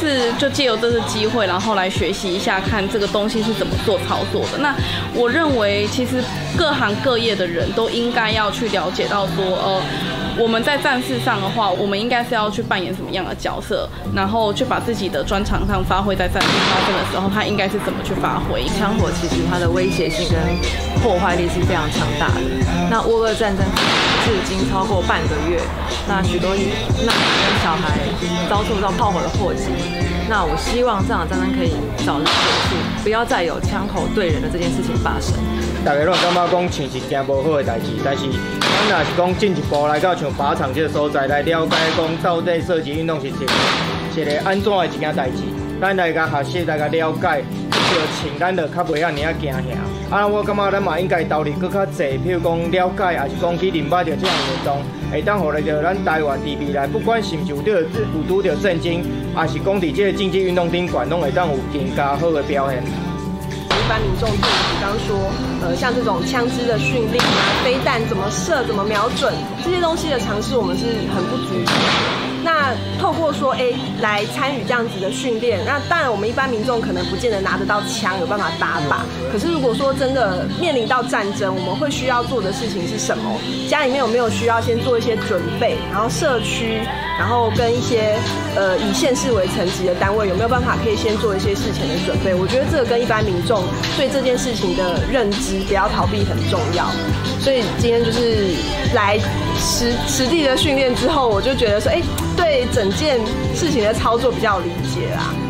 [0.00, 4.58] 次就借由这次机会，然后来学习一下，看这个东西是怎么做操作的。
[4.58, 4.74] 那
[5.14, 6.24] 我认为，其实
[6.56, 9.82] 各行各业的人都应该要去了解到说，呃。
[10.38, 18.64] 我们在战事上的话，我们应该是要去扮演什么样的角色，然后去把自己的专长上发挥，在战事发生的时候，它应该是怎么去发挥？
[18.78, 20.38] 枪火其实它的威胁性跟
[21.02, 22.40] 破坏力是非常强大的。
[22.88, 23.66] 那乌俄战争
[24.24, 25.60] 至今超过半个月，
[26.08, 26.54] 那许多
[27.04, 27.12] 那
[27.62, 27.98] 小孩
[28.48, 29.64] 遭受到炮火的祸击。
[30.30, 31.72] 那我希望这场战争可以
[32.06, 35.34] 早日结束，不要再有枪口对人的这件事情发生。
[35.84, 38.26] 大家都感觉讲像是件不好的代志，但是
[38.88, 43.44] 咱若是讲进一步来到像靶场这个所在来了解讲到底射击运动是一个
[44.14, 45.42] 一个安怎的一件代志，
[45.80, 50.14] 咱来甲学习来甲了解，就请咱就较袂安尼啊惊吓。
[50.14, 59.02] 啊，我感觉咱嘛应该投入更较济，譬如讲了解，还是讲去领悟着这样运动，会当互来着咱台湾伫未来，不管是毋是有着有拄着震惊，
[59.34, 62.82] 还是讲伫这个竞技运动顶馆，拢会当有更加好的表现。
[62.82, 69.32] 一般民众对于比方说，呃，像这种枪支的训练啊，飞弹怎么射、怎么瞄准
[69.64, 70.84] 这些东西的常识，我们是
[71.14, 72.29] 很不足的。
[72.42, 79.02] 那透过说，哎，来参与这样子的训练，那当然我们一般民众可能不见得拿得到枪，有办法打靶。
[79.32, 83.38] 可是如果说真的面临到战争，我们会需要做的事情是什么？
[83.68, 85.76] 家里面有没有需要先做一些准备？
[85.92, 86.80] 然后社区，
[87.18, 88.16] 然后跟一些
[88.56, 92.34] 呃以县市为层级的单位，有没有办法可以先做一些事前的准备？
[92.34, 93.62] 我觉得这个跟一般民众
[93.96, 96.86] 对这件事情的认知，不要逃避很重要。
[97.38, 98.54] 所以今天就是
[98.94, 99.18] 来
[99.58, 102.00] 实实地的训练之后，我就觉得说，哎。
[102.40, 103.20] 对整件
[103.54, 105.49] 事情的操作比较理解啦。